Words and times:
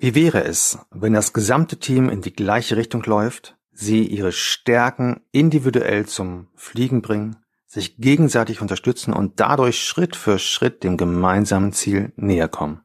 Wie 0.00 0.14
wäre 0.14 0.44
es, 0.44 0.78
wenn 0.92 1.12
das 1.12 1.32
gesamte 1.32 1.78
Team 1.80 2.08
in 2.08 2.20
die 2.22 2.32
gleiche 2.32 2.76
Richtung 2.76 3.02
läuft, 3.02 3.58
sie 3.72 4.04
ihre 4.04 4.30
Stärken 4.30 5.22
individuell 5.32 6.06
zum 6.06 6.46
Fliegen 6.54 7.02
bringen, 7.02 7.36
sich 7.66 7.96
gegenseitig 7.96 8.60
unterstützen 8.60 9.12
und 9.12 9.40
dadurch 9.40 9.82
Schritt 9.82 10.14
für 10.14 10.38
Schritt 10.38 10.84
dem 10.84 10.96
gemeinsamen 10.96 11.72
Ziel 11.72 12.12
näher 12.14 12.48
kommen? 12.48 12.82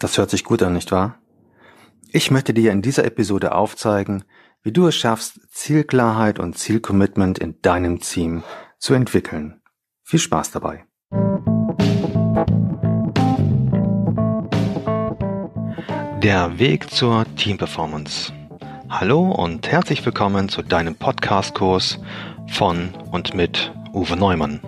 Das 0.00 0.18
hört 0.18 0.30
sich 0.30 0.42
gut 0.42 0.64
an, 0.64 0.72
nicht 0.72 0.90
wahr? 0.90 1.20
Ich 2.10 2.32
möchte 2.32 2.52
dir 2.52 2.72
in 2.72 2.82
dieser 2.82 3.04
Episode 3.04 3.54
aufzeigen, 3.54 4.24
wie 4.62 4.72
du 4.72 4.88
es 4.88 4.96
schaffst, 4.96 5.40
Zielklarheit 5.52 6.40
und 6.40 6.58
Zielcommitment 6.58 7.38
in 7.38 7.62
deinem 7.62 8.00
Team 8.00 8.42
zu 8.78 8.94
entwickeln. 8.94 9.62
Viel 10.02 10.18
Spaß 10.18 10.50
dabei. 10.50 10.89
Der 16.22 16.58
Weg 16.58 16.90
zur 16.90 17.24
Teamperformance. 17.36 18.30
Hallo 18.90 19.32
und 19.32 19.66
herzlich 19.68 20.04
willkommen 20.04 20.50
zu 20.50 20.60
deinem 20.60 20.94
Podcast-Kurs 20.94 21.98
von 22.46 22.90
und 23.10 23.32
mit 23.32 23.72
Uwe 23.94 24.16
Neumann. 24.16 24.60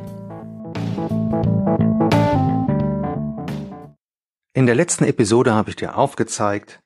In 4.55 4.65
der 4.65 4.75
letzten 4.75 5.05
Episode 5.05 5.53
habe 5.53 5.69
ich 5.69 5.77
dir 5.77 5.99
aufgezeigt, 5.99 6.81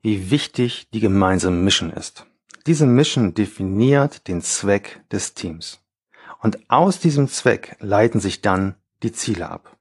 wie 0.00 0.30
wichtig 0.30 0.88
die 0.94 1.00
gemeinsame 1.00 1.58
Mission 1.58 1.90
ist. 1.90 2.24
Diese 2.66 2.86
Mission 2.86 3.34
definiert 3.34 4.28
den 4.28 4.40
Zweck 4.40 5.02
des 5.12 5.34
Teams. 5.34 5.82
Und 6.40 6.70
aus 6.70 7.00
diesem 7.00 7.28
Zweck 7.28 7.76
leiten 7.80 8.20
sich 8.20 8.40
dann 8.40 8.76
die 9.02 9.12
Ziele 9.12 9.50
ab. 9.50 9.75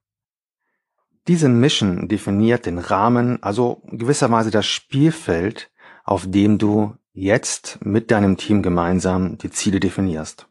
Diese 1.27 1.49
Mission 1.49 2.07
definiert 2.07 2.65
den 2.65 2.77
Rahmen, 2.77 3.41
also 3.41 3.81
gewisserweise 3.87 4.51
das 4.51 4.67
Spielfeld, 4.67 5.71
auf 6.03 6.25
dem 6.29 6.59
du 6.59 6.95
jetzt 7.13 7.79
mit 7.83 8.11
deinem 8.11 8.37
Team 8.37 8.61
gemeinsam 8.61 9.37
die 9.39 9.49
Ziele 9.49 9.79
definierst. 9.79 10.47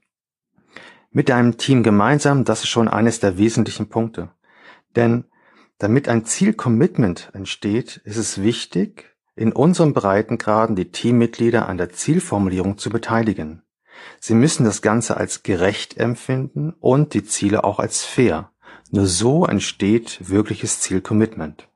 Mit 1.11 1.29
deinem 1.29 1.59
Team 1.59 1.85
gemeinsam, 1.85 2.45
das 2.45 2.65
ist 2.65 2.71
schon 2.71 2.89
eines 2.89 3.21
der 3.21 3.39
wesentlichen 3.39 3.89
Punkte. 3.89 4.31
Denn 4.97 5.25
damit 5.79 6.09
ein 6.09 6.25
Zielcommitment 6.25 7.31
entsteht, 7.35 8.01
ist 8.05 8.17
es 8.17 8.43
wichtig, 8.43 9.15
in 9.37 9.53
unseren 9.53 9.93
Breitengraden 9.93 10.75
die 10.75 10.91
Teammitglieder 10.91 11.69
an 11.69 11.79
der 11.79 11.91
Zielformulierung 11.91 12.79
zu 12.79 12.91
beteiligen. 12.91 13.63
Sie 14.19 14.35
müssen 14.35 14.65
das 14.65 14.83
Ganze 14.83 15.17
als 15.17 15.43
gerecht 15.45 15.99
empfinden 15.99 16.73
und 16.81 17.15
die 17.15 17.25
Ziele 17.25 17.63
auch 17.63 17.79
als 17.79 18.05
fair. 18.05 18.51
Nur 18.91 19.07
so 19.07 19.47
entsteht 19.47 20.29
wirkliches 20.29 20.81
Zielcommitment. 20.81 21.69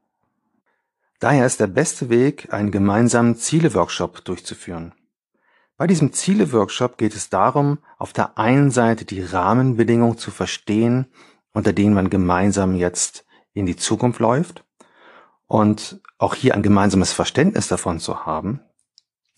Daher 1.21 1.47
ist 1.47 1.59
der 1.59 1.67
beste 1.67 2.11
Weg, 2.11 2.53
einen 2.53 2.71
gemeinsamen 2.71 3.37
Ziele-Workshop 3.37 4.25
durchzuführen. 4.25 4.93
Bei 5.77 5.87
diesem 5.87 6.13
Ziele-Workshop 6.13 6.99
geht 6.99 7.15
es 7.15 7.29
darum, 7.29 7.79
auf 7.99 8.13
der 8.13 8.39
einen 8.39 8.71
Seite 8.71 9.05
die 9.05 9.23
Rahmenbedingungen 9.23 10.19
zu 10.19 10.31
verstehen, 10.31 11.07
unter 11.53 11.73
denen 11.73 11.95
man 11.95 12.11
gemeinsam 12.11 12.77
jetzt 12.77 13.25
in 13.53 13.67
die 13.67 13.77
Zukunft 13.77 14.21
läuft 14.21 14.65
und 15.47 16.01
auch 16.19 16.35
hier 16.35 16.55
ein 16.55 16.63
gemeinsames 16.63 17.13
Verständnis 17.13 17.69
davon 17.69 17.99
zu 17.99 18.27
haben, 18.27 18.61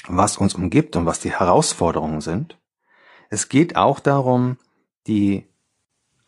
was 0.07 0.37
uns 0.37 0.55
umgibt 0.55 0.97
und 0.97 1.07
was 1.07 1.21
die 1.21 1.31
Herausforderungen 1.31 2.21
sind. 2.21 2.59
Es 3.31 3.49
geht 3.49 3.77
auch 3.77 4.01
darum, 4.01 4.59
die 5.07 5.47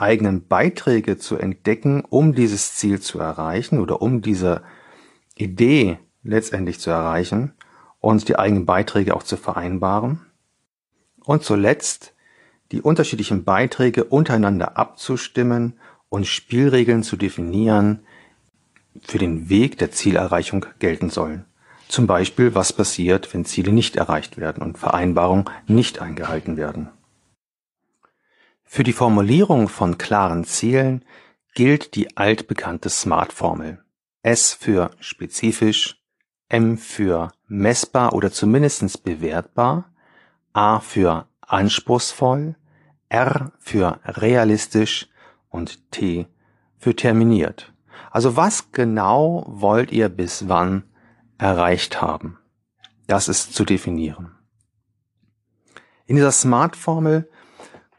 eigenen 0.02 0.46
Beiträge 0.46 1.16
zu 1.16 1.36
entdecken, 1.36 2.04
um 2.08 2.34
dieses 2.34 2.74
Ziel 2.74 3.00
zu 3.00 3.18
erreichen 3.20 3.78
oder 3.78 4.02
um 4.02 4.20
diese 4.20 4.62
Idee 5.36 5.98
letztendlich 6.22 6.80
zu 6.80 6.90
erreichen 6.90 7.52
und 8.00 8.28
die 8.28 8.36
eigenen 8.36 8.66
Beiträge 8.66 9.16
auch 9.16 9.22
zu 9.22 9.36
vereinbaren. 9.36 10.26
Und 11.24 11.44
zuletzt 11.44 12.14
die 12.72 12.82
unterschiedlichen 12.82 13.44
Beiträge 13.44 14.04
untereinander 14.04 14.76
abzustimmen 14.76 15.78
und 16.08 16.26
Spielregeln 16.26 17.02
zu 17.02 17.16
definieren, 17.16 18.00
für 19.00 19.18
den 19.18 19.48
Weg 19.48 19.78
der 19.78 19.90
Zielerreichung 19.90 20.66
gelten 20.78 21.08
sollen. 21.08 21.46
Zum 21.88 22.06
Beispiel, 22.06 22.54
was 22.54 22.72
passiert, 22.72 23.32
wenn 23.32 23.44
Ziele 23.44 23.72
nicht 23.72 23.96
erreicht 23.96 24.36
werden 24.36 24.62
und 24.62 24.78
Vereinbarungen 24.78 25.46
nicht 25.66 26.00
eingehalten 26.00 26.56
werden. 26.56 26.90
Für 28.74 28.84
die 28.84 28.94
Formulierung 28.94 29.68
von 29.68 29.98
klaren 29.98 30.44
Zielen 30.44 31.04
gilt 31.54 31.94
die 31.94 32.16
altbekannte 32.16 32.88
SMART-Formel. 32.88 33.84
S 34.22 34.54
für 34.54 34.92
spezifisch, 34.98 36.02
M 36.48 36.78
für 36.78 37.32
messbar 37.48 38.14
oder 38.14 38.32
zumindest 38.32 39.04
bewertbar, 39.04 39.92
A 40.54 40.80
für 40.80 41.28
anspruchsvoll, 41.42 42.56
R 43.10 43.52
für 43.58 44.00
realistisch 44.06 45.06
und 45.50 45.90
T 45.90 46.26
für 46.78 46.96
terminiert. 46.96 47.74
Also 48.10 48.36
was 48.36 48.72
genau 48.72 49.44
wollt 49.48 49.92
ihr 49.92 50.08
bis 50.08 50.48
wann 50.48 50.84
erreicht 51.36 52.00
haben? 52.00 52.38
Das 53.06 53.28
ist 53.28 53.52
zu 53.52 53.66
definieren. 53.66 54.34
In 56.06 56.16
dieser 56.16 56.32
Smart-Formel 56.32 57.28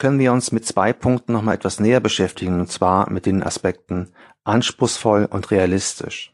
können 0.04 0.20
wir 0.20 0.34
uns 0.34 0.52
mit 0.52 0.66
zwei 0.66 0.92
Punkten 0.92 1.32
nochmal 1.32 1.56
etwas 1.56 1.80
näher 1.80 2.02
beschäftigen, 2.02 2.60
und 2.60 2.70
zwar 2.70 3.10
mit 3.10 3.26
den 3.26 3.42
Aspekten 3.42 4.12
anspruchsvoll 4.44 5.30
und 5.32 5.50
realistisch. 5.50 6.34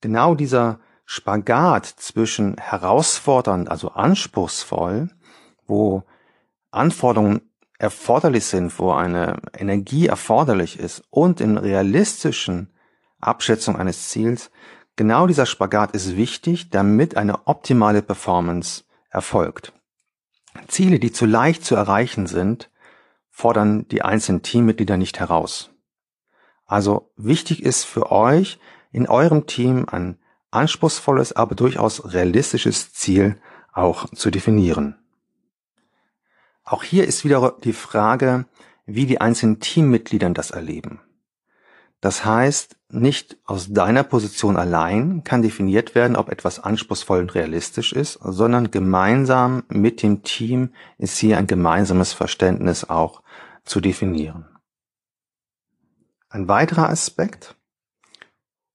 Genau 0.00 0.34
dieser 0.34 0.80
Spagat 1.04 1.84
zwischen 1.84 2.56
herausfordernd, 2.56 3.70
also 3.70 3.90
anspruchsvoll, 3.90 5.10
wo 5.66 6.04
Anforderungen 6.70 7.42
erforderlich 7.78 8.46
sind, 8.46 8.78
wo 8.78 8.92
eine 8.92 9.36
Energie 9.54 10.06
erforderlich 10.06 10.78
ist 10.78 11.02
und 11.10 11.38
in 11.38 11.58
realistischen 11.58 12.70
Abschätzung 13.20 13.76
eines 13.76 14.08
Ziels, 14.08 14.50
genau 14.96 15.26
dieser 15.26 15.44
Spagat 15.44 15.90
ist 15.90 16.16
wichtig, 16.16 16.70
damit 16.70 17.14
eine 17.14 17.46
optimale 17.46 18.00
Performance 18.00 18.84
erfolgt. 19.10 19.74
Ziele, 20.68 20.98
die 20.98 21.12
zu 21.12 21.26
leicht 21.26 21.64
zu 21.64 21.74
erreichen 21.74 22.26
sind, 22.26 22.70
fordern 23.30 23.88
die 23.88 24.02
einzelnen 24.02 24.42
Teammitglieder 24.42 24.96
nicht 24.96 25.18
heraus. 25.18 25.70
Also 26.66 27.10
wichtig 27.16 27.62
ist 27.62 27.84
für 27.84 28.10
euch, 28.10 28.58
in 28.92 29.08
eurem 29.08 29.46
Team 29.46 29.86
ein 29.90 30.18
anspruchsvolles, 30.50 31.32
aber 31.32 31.54
durchaus 31.54 32.12
realistisches 32.12 32.92
Ziel 32.92 33.40
auch 33.72 34.08
zu 34.10 34.30
definieren. 34.30 34.98
Auch 36.64 36.82
hier 36.82 37.06
ist 37.06 37.24
wieder 37.24 37.56
die 37.64 37.72
Frage, 37.72 38.46
wie 38.86 39.06
die 39.06 39.20
einzelnen 39.20 39.60
Teammitglieder 39.60 40.30
das 40.30 40.50
erleben. 40.50 41.00
Das 42.02 42.24
heißt, 42.24 42.76
nicht 42.90 43.38
aus 43.44 43.72
deiner 43.72 44.02
Position 44.02 44.56
allein 44.56 45.22
kann 45.22 45.40
definiert 45.40 45.94
werden, 45.94 46.16
ob 46.16 46.30
etwas 46.30 46.58
anspruchsvoll 46.58 47.20
und 47.20 47.34
realistisch 47.36 47.92
ist, 47.92 48.18
sondern 48.20 48.72
gemeinsam 48.72 49.62
mit 49.68 50.02
dem 50.02 50.24
Team 50.24 50.70
ist 50.98 51.16
hier 51.16 51.38
ein 51.38 51.46
gemeinsames 51.46 52.12
Verständnis 52.12 52.82
auch 52.82 53.22
zu 53.62 53.80
definieren. 53.80 54.48
Ein 56.28 56.48
weiterer 56.48 56.88
Aspekt 56.88 57.54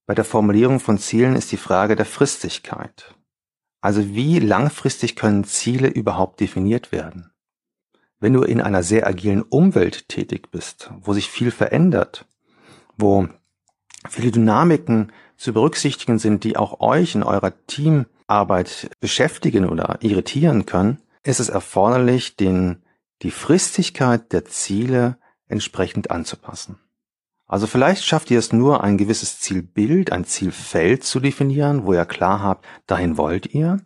bei 0.06 0.16
der 0.16 0.24
Formulierung 0.24 0.80
von 0.80 0.98
Zielen 0.98 1.36
ist 1.36 1.52
die 1.52 1.58
Frage 1.58 1.98
der 1.98 2.06
Fristigkeit. 2.06 3.14
Also 3.82 4.08
wie 4.16 4.40
langfristig 4.40 5.18
können 5.18 5.44
Ziele 5.44 5.90
überhaupt 5.90 6.40
definiert 6.40 6.94
werden? 6.94 7.34
Wenn 8.22 8.32
du 8.32 8.44
in 8.44 8.62
einer 8.62 8.84
sehr 8.84 9.06
agilen 9.06 9.42
Umwelt 9.42 10.08
tätig 10.08 10.50
bist, 10.50 10.92
wo 11.02 11.12
sich 11.12 11.30
viel 11.30 11.52
verändert, 11.52 12.26
wo 12.98 13.28
viele 14.10 14.32
Dynamiken 14.32 15.12
zu 15.38 15.54
berücksichtigen 15.54 16.20
sind, 16.20 16.44
die 16.44 16.58
auch 16.58 16.80
euch 16.80 17.16
in 17.16 17.24
eurer 17.24 17.54
Teamarbeit 17.68 18.90
beschäftigen 19.00 19.68
oder 19.70 20.00
irritieren 20.02 20.66
können, 20.66 21.00
ist 21.24 21.40
es 21.40 21.50
erforderlich, 21.50 22.36
den, 22.36 22.84
die 23.22 23.32
Fristigkeit 23.32 24.32
der 24.34 24.46
Ziele 24.46 25.18
entsprechend 25.48 26.12
anzupassen. 26.12 26.80
Also 27.46 27.68
vielleicht 27.68 28.04
schafft 28.04 28.30
ihr 28.32 28.40
es 28.40 28.52
nur, 28.52 28.84
ein 28.84 28.98
gewisses 28.98 29.40
Zielbild, 29.40 30.12
ein 30.12 30.26
Zielfeld 30.26 31.04
zu 31.04 31.20
definieren, 31.20 31.86
wo 31.86 31.94
ihr 31.94 32.06
klar 32.06 32.42
habt, 32.42 32.66
dahin 32.88 33.18
wollt 33.18 33.54
ihr. 33.54 33.80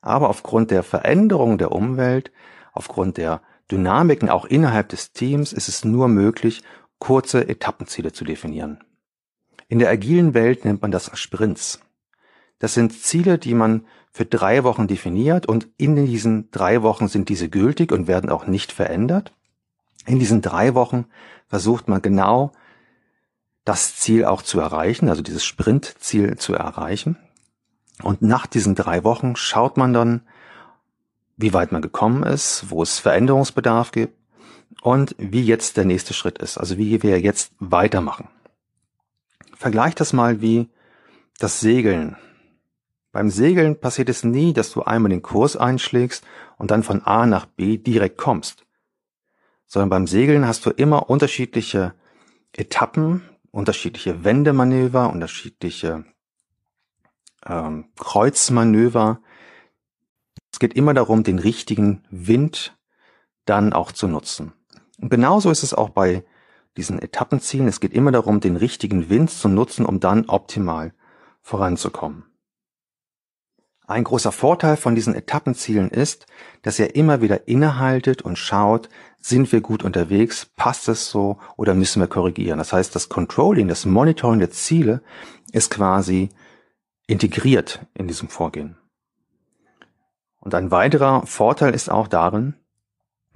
Aber 0.00 0.30
aufgrund 0.30 0.70
der 0.70 0.82
Veränderung 0.82 1.58
der 1.58 1.72
Umwelt 1.72 2.30
Aufgrund 2.72 3.16
der 3.16 3.42
Dynamiken 3.70 4.28
auch 4.28 4.44
innerhalb 4.44 4.88
des 4.88 5.12
Teams 5.12 5.52
ist 5.52 5.68
es 5.68 5.84
nur 5.84 6.08
möglich, 6.08 6.62
kurze 7.00 7.48
Etappenziele 7.48 8.12
zu 8.12 8.24
definieren. 8.24 8.78
In 9.66 9.80
der 9.80 9.90
agilen 9.90 10.34
Welt 10.34 10.64
nennt 10.64 10.82
man 10.82 10.92
das 10.92 11.10
Sprints. 11.18 11.80
Das 12.60 12.74
sind 12.74 12.92
Ziele, 12.92 13.38
die 13.38 13.54
man 13.54 13.86
für 14.12 14.26
drei 14.26 14.64
Wochen 14.64 14.86
definiert 14.86 15.46
und 15.46 15.68
in 15.76 15.96
diesen 16.06 16.50
drei 16.50 16.82
Wochen 16.82 17.08
sind 17.08 17.28
diese 17.28 17.48
gültig 17.48 17.90
und 17.90 18.06
werden 18.06 18.30
auch 18.30 18.46
nicht 18.46 18.70
verändert. 18.70 19.32
In 20.06 20.18
diesen 20.18 20.42
drei 20.42 20.74
Wochen 20.74 21.06
versucht 21.46 21.88
man 21.88 22.02
genau 22.02 22.52
das 23.64 23.96
Ziel 23.96 24.24
auch 24.24 24.42
zu 24.42 24.60
erreichen, 24.60 25.08
also 25.08 25.22
dieses 25.22 25.44
Sprintziel 25.44 26.36
zu 26.36 26.54
erreichen. 26.54 27.16
Und 28.02 28.22
nach 28.22 28.46
diesen 28.46 28.74
drei 28.74 29.04
Wochen 29.04 29.36
schaut 29.36 29.76
man 29.76 29.92
dann, 29.92 30.22
wie 31.36 31.52
weit 31.52 31.70
man 31.70 31.82
gekommen 31.82 32.22
ist, 32.22 32.70
wo 32.70 32.82
es 32.82 32.98
Veränderungsbedarf 32.98 33.92
gibt 33.92 34.19
und 34.82 35.14
wie 35.18 35.42
jetzt 35.42 35.76
der 35.76 35.84
nächste 35.84 36.14
Schritt 36.14 36.38
ist, 36.38 36.58
also 36.58 36.78
wie 36.78 37.02
wir 37.02 37.20
jetzt 37.20 37.52
weitermachen. 37.58 38.28
Vergleich 39.54 39.94
das 39.94 40.12
mal 40.12 40.40
wie 40.40 40.68
das 41.38 41.60
Segeln. 41.60 42.16
Beim 43.12 43.30
Segeln 43.30 43.80
passiert 43.80 44.08
es 44.08 44.24
nie, 44.24 44.52
dass 44.52 44.70
du 44.70 44.82
einmal 44.82 45.10
den 45.10 45.22
Kurs 45.22 45.56
einschlägst 45.56 46.24
und 46.58 46.70
dann 46.70 46.82
von 46.82 47.02
A 47.02 47.26
nach 47.26 47.46
B 47.46 47.76
direkt 47.76 48.18
kommst, 48.18 48.66
sondern 49.66 49.90
beim 49.90 50.06
Segeln 50.06 50.46
hast 50.46 50.64
du 50.64 50.70
immer 50.70 51.10
unterschiedliche 51.10 51.94
Etappen, 52.52 53.22
unterschiedliche 53.50 54.24
Wendemanöver, 54.24 55.10
unterschiedliche 55.10 56.04
ähm, 57.44 57.90
Kreuzmanöver. 57.98 59.20
Es 60.52 60.58
geht 60.58 60.74
immer 60.74 60.94
darum, 60.94 61.24
den 61.24 61.38
richtigen 61.38 62.04
Wind 62.10 62.76
dann 63.44 63.72
auch 63.72 63.92
zu 63.92 64.06
nutzen. 64.08 64.52
Und 65.00 65.10
genauso 65.10 65.50
ist 65.50 65.62
es 65.62 65.74
auch 65.74 65.90
bei 65.90 66.24
diesen 66.76 67.00
Etappenzielen. 67.00 67.68
Es 67.68 67.80
geht 67.80 67.94
immer 67.94 68.12
darum, 68.12 68.40
den 68.40 68.56
richtigen 68.56 69.08
Wind 69.10 69.30
zu 69.30 69.48
nutzen, 69.48 69.86
um 69.86 70.00
dann 70.00 70.26
optimal 70.26 70.92
voranzukommen. 71.42 72.24
Ein 73.86 74.04
großer 74.04 74.30
Vorteil 74.30 74.76
von 74.76 74.94
diesen 74.94 75.16
Etappenzielen 75.16 75.90
ist, 75.90 76.26
dass 76.62 76.78
ihr 76.78 76.94
immer 76.94 77.22
wieder 77.22 77.48
innehaltet 77.48 78.22
und 78.22 78.38
schaut, 78.38 78.88
sind 79.18 79.50
wir 79.50 79.60
gut 79.60 79.82
unterwegs, 79.82 80.46
passt 80.54 80.88
es 80.88 81.10
so 81.10 81.38
oder 81.56 81.74
müssen 81.74 82.00
wir 82.00 82.06
korrigieren. 82.06 82.58
Das 82.58 82.72
heißt, 82.72 82.94
das 82.94 83.08
Controlling, 83.08 83.66
das 83.66 83.86
Monitoring 83.86 84.38
der 84.38 84.52
Ziele 84.52 85.02
ist 85.50 85.72
quasi 85.72 86.28
integriert 87.08 87.84
in 87.94 88.06
diesem 88.06 88.28
Vorgehen. 88.28 88.76
Und 90.38 90.54
ein 90.54 90.70
weiterer 90.70 91.26
Vorteil 91.26 91.74
ist 91.74 91.90
auch 91.90 92.06
darin, 92.06 92.54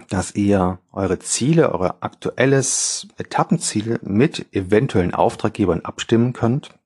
dass 0.09 0.35
ihr 0.35 0.79
eure 0.93 1.19
Ziele, 1.19 1.73
eure 1.73 2.03
aktuelles 2.03 3.07
Etappenziele 3.17 4.01
mit 4.03 4.55
eventuellen 4.55 5.15
Auftraggebern 5.15 5.83
abstimmen 5.83 6.33
könnt, 6.33 6.79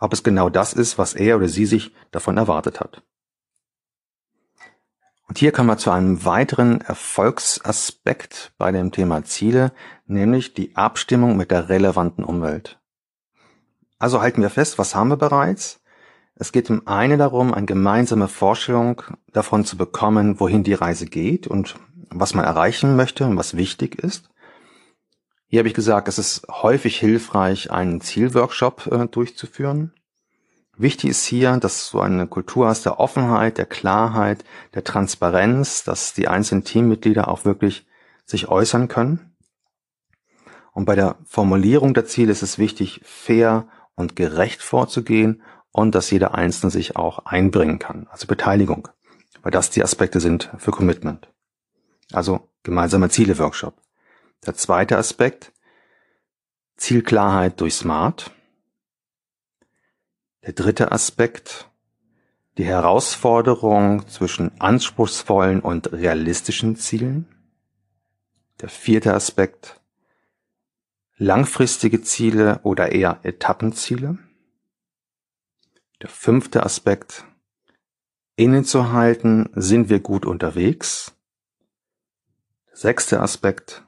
ob 0.00 0.12
es 0.12 0.22
genau 0.22 0.48
das 0.48 0.72
ist, 0.72 0.98
was 0.98 1.14
er 1.14 1.36
oder 1.36 1.48
sie 1.48 1.66
sich 1.66 1.94
davon 2.10 2.36
erwartet 2.36 2.80
hat. 2.80 3.02
Und 5.28 5.38
hier 5.38 5.52
kommen 5.52 5.68
wir 5.68 5.78
zu 5.78 5.90
einem 5.90 6.24
weiteren 6.24 6.82
Erfolgsaspekt 6.82 8.52
bei 8.58 8.70
dem 8.70 8.92
Thema 8.92 9.24
Ziele, 9.24 9.72
nämlich 10.06 10.52
die 10.52 10.76
Abstimmung 10.76 11.36
mit 11.36 11.50
der 11.50 11.68
relevanten 11.68 12.22
Umwelt. 12.22 12.80
Also 13.98 14.20
halten 14.20 14.42
wir 14.42 14.50
fest, 14.50 14.78
was 14.78 14.94
haben 14.94 15.08
wir 15.08 15.16
bereits? 15.16 15.80
Es 16.34 16.52
geht 16.52 16.68
im 16.70 16.88
einen 16.88 17.18
darum, 17.18 17.54
eine 17.54 17.66
gemeinsame 17.66 18.26
Vorstellung 18.26 19.02
davon 19.32 19.64
zu 19.64 19.76
bekommen, 19.76 20.40
wohin 20.40 20.64
die 20.64 20.74
Reise 20.74 21.06
geht 21.06 21.46
und 21.46 21.76
was 22.14 22.34
man 22.34 22.44
erreichen 22.44 22.96
möchte 22.96 23.24
und 23.24 23.36
was 23.36 23.56
wichtig 23.56 23.96
ist. 23.96 24.28
Hier 25.46 25.58
habe 25.58 25.68
ich 25.68 25.74
gesagt, 25.74 26.08
es 26.08 26.18
ist 26.18 26.46
häufig 26.48 26.98
hilfreich, 26.98 27.70
einen 27.70 28.00
Zielworkshop 28.00 28.86
äh, 28.86 29.06
durchzuführen. 29.06 29.92
Wichtig 30.78 31.10
ist 31.10 31.26
hier, 31.26 31.58
dass 31.58 31.90
du 31.90 32.00
eine 32.00 32.26
Kultur 32.26 32.68
hast 32.68 32.86
der 32.86 32.98
Offenheit, 32.98 33.58
der 33.58 33.66
Klarheit, 33.66 34.44
der 34.74 34.84
Transparenz, 34.84 35.84
dass 35.84 36.14
die 36.14 36.28
einzelnen 36.28 36.64
Teammitglieder 36.64 37.28
auch 37.28 37.44
wirklich 37.44 37.86
sich 38.24 38.48
äußern 38.48 38.88
können. 38.88 39.36
Und 40.72 40.86
bei 40.86 40.94
der 40.94 41.16
Formulierung 41.24 41.92
der 41.92 42.06
Ziele 42.06 42.32
ist 42.32 42.42
es 42.42 42.58
wichtig, 42.58 43.02
fair 43.04 43.68
und 43.94 44.16
gerecht 44.16 44.62
vorzugehen 44.62 45.42
und 45.70 45.94
dass 45.94 46.10
jeder 46.10 46.34
Einzelne 46.34 46.70
sich 46.70 46.96
auch 46.96 47.26
einbringen 47.26 47.78
kann, 47.78 48.06
also 48.10 48.26
Beteiligung, 48.26 48.88
weil 49.42 49.52
das 49.52 49.68
die 49.68 49.82
Aspekte 49.82 50.18
sind 50.18 50.50
für 50.56 50.70
Commitment 50.70 51.31
also 52.14 52.48
gemeinsamer 52.62 53.10
Ziele-Workshop. 53.10 53.74
Der 54.46 54.54
zweite 54.54 54.98
Aspekt, 54.98 55.52
Zielklarheit 56.76 57.60
durch 57.60 57.74
Smart. 57.74 58.30
Der 60.44 60.52
dritte 60.52 60.90
Aspekt, 60.90 61.68
die 62.58 62.64
Herausforderung 62.64 64.08
zwischen 64.08 64.60
anspruchsvollen 64.60 65.60
und 65.60 65.92
realistischen 65.92 66.76
Zielen. 66.76 67.28
Der 68.60 68.68
vierte 68.68 69.14
Aspekt, 69.14 69.80
langfristige 71.16 72.02
Ziele 72.02 72.60
oder 72.64 72.92
eher 72.92 73.20
Etappenziele. 73.22 74.18
Der 76.02 76.08
fünfte 76.08 76.64
Aspekt, 76.64 77.24
innezuhalten, 78.34 79.50
sind 79.54 79.88
wir 79.88 80.00
gut 80.00 80.26
unterwegs? 80.26 81.14
Sechster 82.72 83.22
Aspekt. 83.22 83.84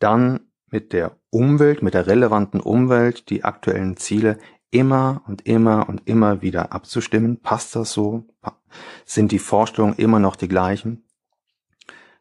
Dann 0.00 0.40
mit 0.70 0.92
der 0.92 1.16
Umwelt, 1.30 1.82
mit 1.82 1.94
der 1.94 2.06
relevanten 2.06 2.60
Umwelt 2.60 3.30
die 3.30 3.44
aktuellen 3.44 3.96
Ziele 3.96 4.38
immer 4.70 5.22
und 5.26 5.46
immer 5.46 5.88
und 5.88 6.06
immer 6.08 6.42
wieder 6.42 6.72
abzustimmen. 6.72 7.40
Passt 7.40 7.76
das 7.76 7.92
so? 7.92 8.24
Sind 9.04 9.32
die 9.32 9.38
Vorstellungen 9.38 9.96
immer 9.96 10.18
noch 10.18 10.36
die 10.36 10.48
gleichen? 10.48 11.04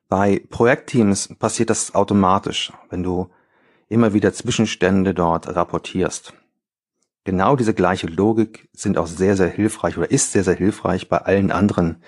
Bei 0.07 0.43
Projektteams 0.49 1.35
passiert 1.39 1.71
das 1.71 1.95
automatisch, 1.95 2.71
wenn 2.89 3.01
du 3.01 3.29
immer 3.89 4.13
wieder 4.13 4.33
Zwischenstände 4.33 5.13
dort 5.13 5.55
rapportierst. 5.55 6.33
Genau 7.23 7.55
diese 7.55 7.73
gleiche 7.73 8.05
Logik 8.05 8.69
sind 8.71 8.99
auch 8.99 9.07
sehr, 9.07 9.35
sehr 9.35 9.49
hilfreich 9.49 9.97
oder 9.97 10.11
ist 10.11 10.31
sehr, 10.31 10.43
sehr 10.43 10.53
hilfreich 10.53 11.09
bei 11.09 11.17
allen 11.17 11.51
anderen 11.51 12.03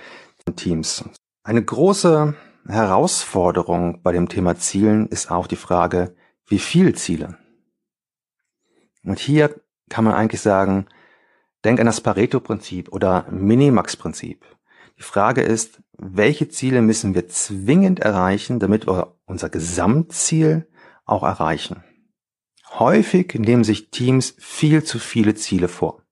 Teams. 0.56 1.04
Eine 1.44 1.64
große 1.64 2.36
Herausforderung 2.68 4.02
bei 4.02 4.12
dem 4.12 4.30
Thema 4.30 4.58
Zielen 4.58 5.08
ist 5.08 5.32
auch 5.32 5.48
die 5.48 5.56
Frage, 5.56 6.16
wie 6.46 6.60
viel 6.60 6.96
Ziele? 6.96 7.38
Und 9.04 9.20
hier 9.20 9.62
kann 9.90 10.04
man 10.04 10.14
eigentlich 10.14 10.42
sagen, 10.42 10.88
denk 11.64 11.80
an 11.80 11.86
das 11.86 12.02
Pareto-Prinzip 12.02 12.92
oder 12.92 13.26
Minimax-Prinzip. 13.32 14.46
Die 14.98 15.04
Frage 15.04 15.42
ist, 15.42 15.82
welche 15.98 16.50
Ziele 16.50 16.82
müssen 16.82 17.16
wir 17.16 17.28
zwingend 17.28 18.00
erreichen, 18.00 18.60
damit 18.60 18.88
wir 18.88 19.16
unser 19.26 19.50
Gesamtziel 19.50 20.68
auch 21.06 21.24
erreichen? 21.24 21.84
Häufig 22.72 23.34
nehmen 23.36 23.64
sich 23.64 23.92
Teams 23.92 24.36
viel 24.40 24.84
zu 24.84 25.00
viele 25.00 25.36
Ziele 25.36 25.68
vor. 25.68 26.04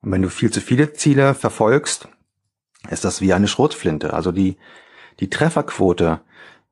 Und 0.00 0.12
wenn 0.12 0.22
du 0.22 0.30
viel 0.30 0.52
zu 0.52 0.60
viele 0.60 0.92
Ziele 0.92 1.34
verfolgst, 1.34 2.08
ist 2.90 3.04
das 3.04 3.20
wie 3.20 3.32
eine 3.32 3.48
Schrotflinte. 3.48 4.12
Also 4.12 4.32
die, 4.32 4.56
die 5.20 5.30
Trefferquote 5.30 6.20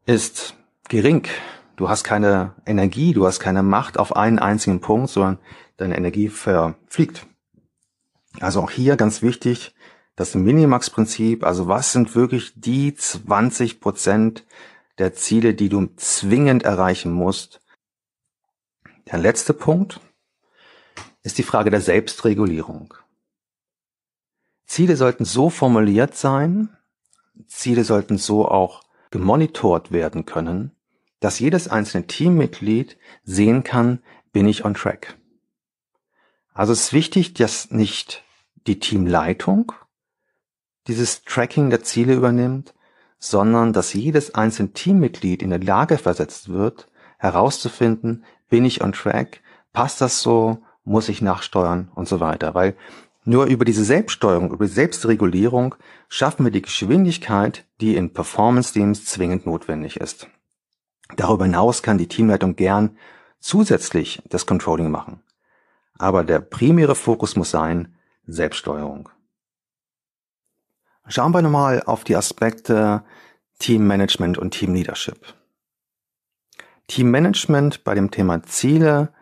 ist 0.06 0.54
gering. 0.88 1.26
Du 1.76 1.88
hast 1.88 2.04
keine 2.04 2.54
Energie, 2.66 3.12
du 3.12 3.26
hast 3.26 3.40
keine 3.40 3.62
Macht 3.62 3.98
auf 3.98 4.14
einen 4.14 4.38
einzigen 4.38 4.80
Punkt, 4.80 5.10
sondern 5.10 5.38
deine 5.76 5.96
Energie 5.96 6.28
verfliegt. 6.28 7.26
Also 8.40 8.60
auch 8.60 8.70
hier 8.70 8.96
ganz 8.96 9.22
wichtig, 9.22 9.74
das 10.16 10.34
Minimax-Prinzip, 10.34 11.44
also 11.44 11.66
was 11.66 11.92
sind 11.92 12.14
wirklich 12.14 12.52
die 12.54 12.94
20 12.94 13.80
Prozent 13.80 14.44
der 14.98 15.14
Ziele, 15.14 15.54
die 15.54 15.68
du 15.68 15.88
zwingend 15.96 16.62
erreichen 16.62 17.12
musst. 17.12 17.60
Der 19.10 19.18
letzte 19.18 19.54
Punkt 19.54 20.00
ist 21.22 21.38
die 21.38 21.42
Frage 21.42 21.70
der 21.70 21.80
Selbstregulierung. 21.80 22.94
Ziele 24.66 24.96
sollten 24.96 25.24
so 25.24 25.50
formuliert 25.50 26.16
sein, 26.16 26.76
Ziele 27.46 27.84
sollten 27.84 28.18
so 28.18 28.48
auch 28.48 28.82
gemonitort 29.10 29.92
werden 29.92 30.24
können, 30.24 30.72
dass 31.20 31.38
jedes 31.38 31.68
einzelne 31.68 32.06
Teammitglied 32.06 32.98
sehen 33.24 33.64
kann, 33.64 34.00
bin 34.32 34.46
ich 34.48 34.64
on 34.64 34.74
track. 34.74 35.16
Also 36.52 36.72
es 36.72 36.86
ist 36.86 36.92
wichtig, 36.92 37.34
dass 37.34 37.70
nicht 37.70 38.22
die 38.66 38.78
Teamleitung 38.78 39.72
dieses 40.86 41.22
Tracking 41.24 41.70
der 41.70 41.82
Ziele 41.82 42.14
übernimmt, 42.14 42.74
sondern 43.18 43.72
dass 43.72 43.94
jedes 43.94 44.34
einzelne 44.34 44.72
Teammitglied 44.72 45.42
in 45.42 45.50
der 45.50 45.60
Lage 45.60 45.98
versetzt 45.98 46.50
wird, 46.50 46.88
herauszufinden, 47.18 48.24
bin 48.50 48.64
ich 48.64 48.82
on 48.82 48.92
track, 48.92 49.40
passt 49.72 50.00
das 50.00 50.20
so, 50.20 50.58
muss 50.84 51.08
ich 51.08 51.22
nachsteuern 51.22 51.90
und 51.94 52.06
so 52.06 52.20
weiter. 52.20 52.54
Weil 52.54 52.76
nur 53.24 53.46
über 53.46 53.64
diese 53.64 53.84
Selbststeuerung, 53.84 54.52
über 54.52 54.66
Selbstregulierung 54.66 55.74
schaffen 56.08 56.44
wir 56.44 56.52
die 56.52 56.62
Geschwindigkeit, 56.62 57.66
die 57.80 57.96
in 57.96 58.12
Performance-Teams 58.12 59.06
zwingend 59.06 59.46
notwendig 59.46 59.96
ist. 59.96 60.28
Darüber 61.16 61.44
hinaus 61.44 61.82
kann 61.82 61.98
die 61.98 62.08
Teamleitung 62.08 62.56
gern 62.56 62.98
zusätzlich 63.40 64.22
das 64.28 64.46
Controlling 64.46 64.90
machen. 64.90 65.22
Aber 65.98 66.24
der 66.24 66.40
primäre 66.40 66.94
Fokus 66.94 67.36
muss 67.36 67.50
sein 67.50 67.94
Selbststeuerung. 68.26 69.08
Schauen 71.06 71.32
wir 71.32 71.42
nochmal 71.42 71.82
auf 71.84 72.04
die 72.04 72.16
Aspekte 72.16 73.04
Teammanagement 73.58 74.38
und 74.38 74.52
Teamleadership. 74.52 75.34
Teammanagement 76.88 77.84
bei 77.84 77.94
dem 77.94 78.10
Thema 78.10 78.42
Ziele 78.42 79.12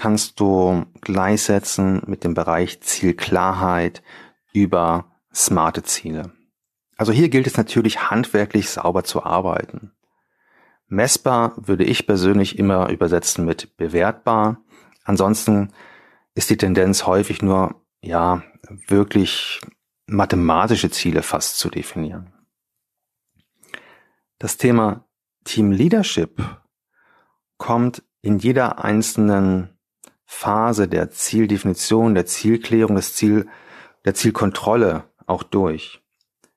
kannst 0.00 0.40
du 0.40 0.86
gleichsetzen 1.02 2.00
mit 2.06 2.24
dem 2.24 2.32
Bereich 2.32 2.80
Zielklarheit 2.80 4.02
über 4.54 5.12
smarte 5.30 5.82
Ziele. 5.82 6.32
Also 6.96 7.12
hier 7.12 7.28
gilt 7.28 7.46
es 7.46 7.58
natürlich 7.58 8.10
handwerklich 8.10 8.70
sauber 8.70 9.04
zu 9.04 9.24
arbeiten. 9.24 9.92
Messbar 10.86 11.52
würde 11.56 11.84
ich 11.84 12.06
persönlich 12.06 12.58
immer 12.58 12.88
übersetzen 12.88 13.44
mit 13.44 13.76
bewertbar. 13.76 14.62
Ansonsten 15.04 15.70
ist 16.34 16.48
die 16.48 16.56
Tendenz 16.56 17.04
häufig 17.04 17.42
nur, 17.42 17.74
ja, 18.00 18.42
wirklich 18.86 19.60
mathematische 20.06 20.90
Ziele 20.90 21.22
fast 21.22 21.58
zu 21.58 21.68
definieren. 21.68 22.32
Das 24.38 24.56
Thema 24.56 25.04
Team 25.44 25.72
Leadership 25.72 26.42
kommt 27.58 28.02
in 28.22 28.38
jeder 28.38 28.82
einzelnen 28.82 29.76
Phase 30.32 30.86
der 30.86 31.10
Zieldefinition, 31.10 32.14
der 32.14 32.24
Zielklärung, 32.24 32.94
des 32.94 33.14
Ziel, 33.14 33.48
der 34.04 34.14
Zielkontrolle 34.14 35.04
auch 35.26 35.42
durch. 35.42 36.00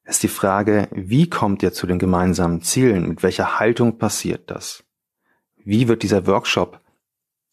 Es 0.04 0.18
ist 0.18 0.24
die 0.24 0.28
Frage, 0.30 0.88
wie 0.92 1.28
kommt 1.28 1.64
ihr 1.64 1.74
zu 1.74 1.88
den 1.88 1.98
gemeinsamen 1.98 2.62
Zielen? 2.62 3.10
Mit 3.10 3.24
welcher 3.24 3.60
Haltung 3.60 3.98
passiert 3.98 4.52
das? 4.52 4.86
Wie 5.58 5.88
wird 5.88 6.04
dieser 6.04 6.28
Workshop 6.28 6.80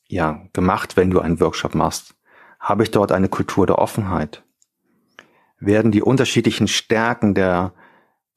ja 0.09 0.47
gemacht, 0.53 0.97
wenn 0.97 1.11
du 1.11 1.21
einen 1.21 1.41
Workshop 1.41 1.75
machst? 1.75 2.15
Habe 2.61 2.83
ich 2.83 2.91
dort 2.91 3.13
eine 3.13 3.31
Kultur 3.31 3.67
der 3.67 3.79
Offenheit? 3.79 4.45
Werden 5.59 5.91
die 5.91 6.03
unterschiedlichen 6.03 6.69
Stärken 6.69 7.35
der, 7.35 7.73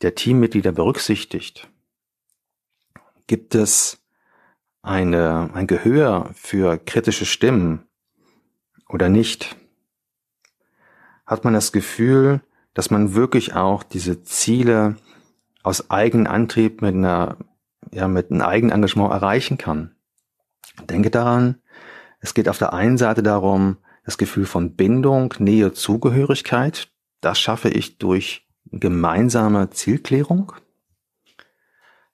der 0.02 0.16
Teammitglieder 0.16 0.72
berücksichtigt? 0.72 1.70
Gibt 3.28 3.54
es 3.56 4.03
eine, 4.84 5.50
ein 5.54 5.66
Gehör 5.66 6.30
für 6.36 6.78
kritische 6.78 7.26
Stimmen 7.26 7.88
oder 8.88 9.10
nicht? 9.10 9.56
Hat 11.26 11.44
man 11.44 11.54
das 11.54 11.72
Gefühl, 11.72 12.42
dass 12.74 12.92
man 12.92 13.16
wirklich 13.16 13.56
auch 13.56 13.82
diese 13.82 14.24
Ziele 14.24 14.98
aus 15.64 15.90
eigenem 15.90 16.28
Antrieb 16.28 16.82
mit 16.82 16.94
einer, 16.94 17.38
ja, 17.92 18.08
mit 18.08 18.30
einem 18.30 18.42
eigenen 18.42 18.76
Engagement 18.76 19.12
erreichen 19.12 19.58
kann? 19.58 19.96
Denke 20.90 21.10
daran, 21.10 21.62
es 22.20 22.34
geht 22.34 22.50
auf 22.50 22.58
der 22.58 22.74
einen 22.74 22.98
Seite 22.98 23.24
darum, 23.24 23.78
das 24.06 24.18
Gefühl 24.18 24.46
von 24.46 24.76
Bindung, 24.76 25.34
Nähe, 25.40 25.72
Zugehörigkeit. 25.72 26.90
Das 27.22 27.40
schaffe 27.40 27.70
ich 27.70 27.98
durch 28.00 28.48
gemeinsame 28.66 29.70
Zielklärung. 29.70 30.52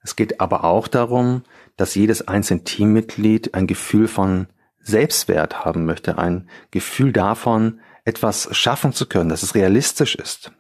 Es 0.01 0.15
geht 0.15 0.39
aber 0.39 0.63
auch 0.63 0.88
darum, 0.88 1.43
dass 1.79 1.95
jedes 1.95 2.27
einzelne 2.27 2.65
Teammitglied 2.65 3.53
ein 3.53 3.65
Gefühl 3.65 4.09
von 4.09 4.48
Selbstwert 4.79 5.63
haben 5.63 5.86
möchte, 5.86 6.17
ein 6.17 6.50
Gefühl 6.71 7.13
davon, 7.13 7.79
etwas 8.03 8.50
schaffen 8.51 8.91
zu 8.91 9.05
können, 9.05 9.29
dass 9.29 9.43
es 9.43 9.55
realistisch 9.55 10.15
ist. 10.15 10.51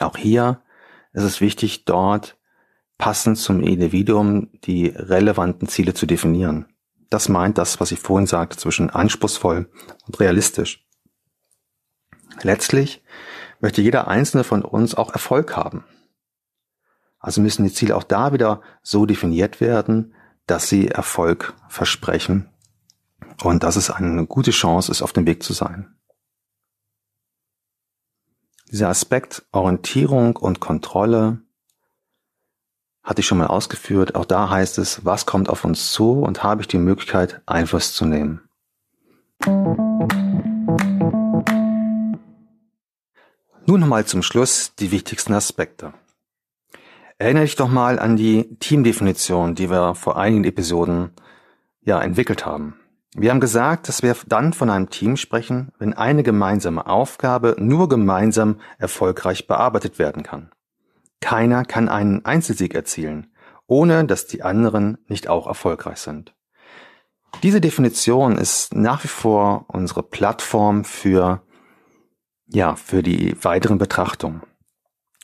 Auch 0.00 0.16
hier 0.16 0.62
ist 1.12 1.24
es 1.24 1.42
wichtig, 1.42 1.84
dort 1.84 2.38
passend 2.96 3.36
zum 3.36 3.62
Individuum 3.62 4.48
die 4.64 4.86
relevanten 4.86 5.68
Ziele 5.68 5.92
zu 5.92 6.06
definieren. 6.06 6.66
Das 7.10 7.28
meint 7.28 7.58
das, 7.58 7.78
was 7.78 7.92
ich 7.92 7.98
vorhin 7.98 8.26
sagte, 8.26 8.56
zwischen 8.56 8.88
anspruchsvoll 8.88 9.70
und 10.06 10.18
realistisch. 10.18 10.86
Letztlich 12.40 13.02
möchte 13.60 13.82
jeder 13.82 14.08
einzelne 14.08 14.44
von 14.44 14.62
uns 14.62 14.94
auch 14.94 15.12
Erfolg 15.12 15.58
haben. 15.58 15.84
Also 17.18 17.42
müssen 17.42 17.64
die 17.64 17.72
Ziele 17.72 17.94
auch 17.96 18.02
da 18.02 18.32
wieder 18.32 18.62
so 18.82 19.04
definiert 19.04 19.60
werden, 19.60 20.14
dass 20.46 20.68
sie 20.68 20.88
Erfolg 20.88 21.54
versprechen 21.68 22.48
und 23.42 23.62
dass 23.62 23.76
es 23.76 23.90
eine 23.90 24.26
gute 24.26 24.50
Chance 24.50 24.90
ist, 24.90 25.02
auf 25.02 25.12
dem 25.12 25.26
Weg 25.26 25.42
zu 25.42 25.52
sein. 25.52 25.94
Dieser 28.70 28.88
Aspekt 28.88 29.44
Orientierung 29.52 30.36
und 30.36 30.60
Kontrolle 30.60 31.42
hatte 33.02 33.20
ich 33.20 33.26
schon 33.26 33.38
mal 33.38 33.48
ausgeführt. 33.48 34.14
Auch 34.14 34.24
da 34.24 34.48
heißt 34.48 34.78
es, 34.78 35.04
was 35.04 35.26
kommt 35.26 35.48
auf 35.48 35.64
uns 35.64 35.92
zu 35.92 36.20
und 36.22 36.42
habe 36.42 36.62
ich 36.62 36.68
die 36.68 36.78
Möglichkeit, 36.78 37.42
Einfluss 37.46 37.92
zu 37.92 38.06
nehmen. 38.06 38.48
Nun 43.66 43.80
nochmal 43.80 44.06
zum 44.06 44.22
Schluss 44.22 44.74
die 44.76 44.90
wichtigsten 44.90 45.34
Aspekte. 45.34 45.94
Erinnere 47.22 47.44
dich 47.44 47.54
doch 47.54 47.68
mal 47.68 48.00
an 48.00 48.16
die 48.16 48.56
Teamdefinition, 48.58 49.54
die 49.54 49.70
wir 49.70 49.94
vor 49.94 50.16
einigen 50.16 50.42
Episoden 50.42 51.12
ja 51.80 52.02
entwickelt 52.02 52.44
haben. 52.44 52.74
Wir 53.14 53.30
haben 53.30 53.38
gesagt, 53.38 53.86
dass 53.86 54.02
wir 54.02 54.16
dann 54.26 54.52
von 54.52 54.68
einem 54.68 54.90
Team 54.90 55.16
sprechen, 55.16 55.70
wenn 55.78 55.94
eine 55.94 56.24
gemeinsame 56.24 56.84
Aufgabe 56.84 57.54
nur 57.60 57.88
gemeinsam 57.88 58.58
erfolgreich 58.76 59.46
bearbeitet 59.46 60.00
werden 60.00 60.24
kann. 60.24 60.50
Keiner 61.20 61.64
kann 61.64 61.88
einen 61.88 62.24
Einzelsieg 62.24 62.74
erzielen, 62.74 63.32
ohne 63.68 64.04
dass 64.04 64.26
die 64.26 64.42
anderen 64.42 64.98
nicht 65.06 65.28
auch 65.28 65.46
erfolgreich 65.46 65.98
sind. 65.98 66.34
Diese 67.44 67.60
Definition 67.60 68.36
ist 68.36 68.74
nach 68.74 69.04
wie 69.04 69.08
vor 69.08 69.66
unsere 69.68 70.02
Plattform 70.02 70.84
für, 70.84 71.40
ja, 72.48 72.74
für 72.74 73.04
die 73.04 73.36
weiteren 73.44 73.78
Betrachtungen. 73.78 74.42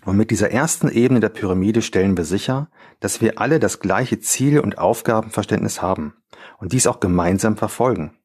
Und 0.08 0.16
mit 0.16 0.30
dieser 0.30 0.50
ersten 0.50 0.88
Ebene 0.88 1.20
der 1.20 1.28
Pyramide 1.28 1.82
stellen 1.82 2.16
wir 2.16 2.24
sicher, 2.24 2.70
dass 2.98 3.20
wir 3.20 3.38
alle 3.38 3.60
das 3.60 3.78
gleiche 3.78 4.18
Ziel 4.18 4.58
und 4.58 4.78
Aufgabenverständnis 4.78 5.82
haben 5.82 6.14
und 6.58 6.72
dies 6.72 6.86
auch 6.86 6.98
gemeinsam 6.98 7.58
verfolgen. 7.58 8.16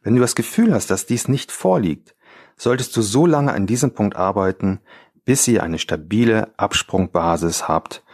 Wenn 0.00 0.14
du 0.14 0.20
das 0.20 0.36
Gefühl 0.36 0.72
hast, 0.72 0.92
dass 0.92 1.06
dies 1.06 1.26
nicht 1.26 1.50
vorliegt, 1.50 2.14
solltest 2.56 2.96
du 2.96 3.02
so 3.02 3.26
lange 3.26 3.52
an 3.52 3.66
diesem 3.66 3.94
Punkt 3.94 4.14
arbeiten, 4.14 4.78
bis 5.24 5.48
ihr 5.48 5.64
eine 5.64 5.80
stabile 5.80 6.56
Absprungbasis 6.56 7.66
habt, 7.66 8.04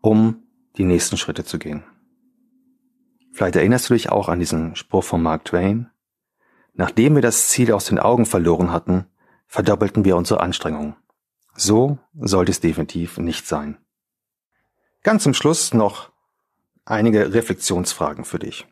um 0.00 0.44
die 0.76 0.84
nächsten 0.84 1.16
Schritte 1.16 1.44
zu 1.44 1.58
gehen. 1.58 1.82
Vielleicht 3.32 3.56
erinnerst 3.56 3.90
du 3.90 3.94
dich 3.94 4.10
auch 4.10 4.28
an 4.28 4.38
diesen 4.38 4.76
Spruch 4.76 5.02
von 5.02 5.20
Mark 5.20 5.44
Twain. 5.44 5.90
Nachdem 6.72 7.16
wir 7.16 7.22
das 7.22 7.48
Ziel 7.48 7.72
aus 7.72 7.86
den 7.86 7.98
Augen 7.98 8.26
verloren 8.26 8.70
hatten, 8.70 9.06
verdoppelten 9.48 10.04
wir 10.04 10.16
unsere 10.16 10.38
Anstrengungen. 10.38 10.94
So 11.56 11.98
sollte 12.18 12.50
es 12.50 12.60
definitiv 12.60 13.18
nicht 13.18 13.46
sein. 13.46 13.78
Ganz 15.02 15.22
zum 15.22 15.34
Schluss 15.34 15.74
noch 15.74 16.10
einige 16.84 17.32
Reflexionsfragen 17.32 18.24
für 18.24 18.38
dich. 18.38 18.66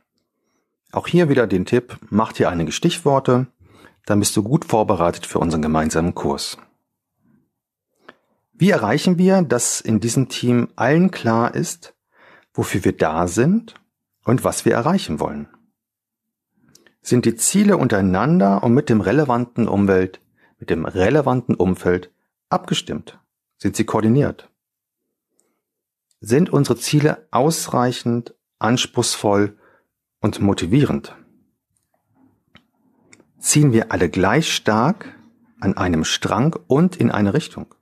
Auch 0.91 1.07
hier 1.07 1.29
wieder 1.29 1.47
den 1.47 1.65
Tipp, 1.65 1.97
mach 2.11 2.33
dir 2.33 2.51
einige 2.51 2.73
Stichworte, 2.73 3.47
dann 4.05 4.19
bist 4.19 4.37
du 4.37 4.43
gut 4.43 4.65
vorbereitet 4.65 5.27
für 5.27 5.39
unseren 5.39 5.63
gemeinsamen 5.63 6.15
Kurs. 6.15 6.59
Wie 8.53 8.71
erreichen 8.71 9.19
wir, 9.19 9.43
dass 9.43 9.81
in 9.81 10.01
diesem 10.01 10.29
Team 10.29 10.69
allen 10.77 11.11
klar 11.11 11.55
ist, 11.55 11.95
wofür 12.53 12.85
wir 12.85 12.97
da 12.97 13.27
sind 13.27 13.75
und 14.25 14.45
was 14.45 14.65
wir 14.65 14.75
erreichen 14.75 15.19
wollen? 15.19 15.49
Sind 17.01 17.25
die 17.25 17.37
Ziele 17.37 17.77
untereinander 17.77 18.63
und 18.63 18.75
mit 18.75 18.89
dem 18.89 19.01
relevanten 19.01 19.67
Umwelt, 19.67 20.21
mit 20.59 20.71
dem 20.71 20.85
relevanten 20.85 21.55
Umfeld 21.55 22.12
abgestimmt? 22.53 23.19
Sind 23.59 23.77
sie 23.77 23.85
koordiniert? 23.85 24.51
Sind 26.21 26.51
unsere 26.51 26.77
Ziele 26.77 27.27
ausreichend, 27.31 28.35
anspruchsvoll 28.59 29.59
und 30.21 30.41
motivierend? 30.41 31.17
Ziehen 33.39 33.73
wir 33.73 33.91
alle 33.91 34.09
gleich 34.09 34.53
stark 34.53 35.19
an 35.61 35.77
einem 35.77 36.05
Strang 36.05 36.57
und 36.69 36.97
in 36.97 37.11
eine 37.11 37.35
Richtung? 37.35 37.75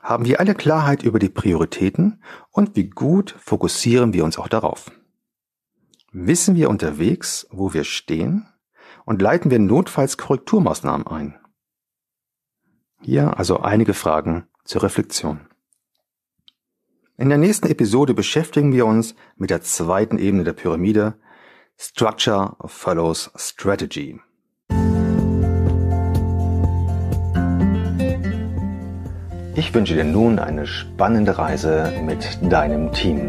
Haben 0.00 0.26
wir 0.26 0.38
alle 0.38 0.54
Klarheit 0.54 1.02
über 1.02 1.18
die 1.18 1.28
Prioritäten 1.28 2.22
und 2.50 2.76
wie 2.76 2.90
gut 2.90 3.34
fokussieren 3.38 4.12
wir 4.12 4.24
uns 4.24 4.38
auch 4.38 4.48
darauf? 4.48 4.92
Wissen 6.12 6.54
wir 6.54 6.70
unterwegs, 6.70 7.48
wo 7.50 7.72
wir 7.72 7.82
stehen 7.82 8.46
und 9.04 9.20
leiten 9.22 9.50
wir 9.50 9.58
notfalls 9.58 10.18
Korrekturmaßnahmen 10.18 11.06
ein? 11.06 11.43
Hier 13.04 13.38
also 13.38 13.60
einige 13.60 13.92
Fragen 13.92 14.46
zur 14.64 14.82
Reflexion. 14.82 15.40
In 17.18 17.28
der 17.28 17.36
nächsten 17.36 17.68
Episode 17.68 18.14
beschäftigen 18.14 18.72
wir 18.72 18.86
uns 18.86 19.14
mit 19.36 19.50
der 19.50 19.60
zweiten 19.60 20.16
Ebene 20.16 20.42
der 20.42 20.54
Pyramide, 20.54 21.18
Structure 21.76 22.56
follows 22.64 23.30
Strategy. 23.36 24.20
Ich 29.54 29.74
wünsche 29.74 29.94
dir 29.94 30.04
nun 30.04 30.38
eine 30.38 30.66
spannende 30.66 31.36
Reise 31.36 31.92
mit 32.06 32.38
deinem 32.50 32.90
Team. 32.92 33.28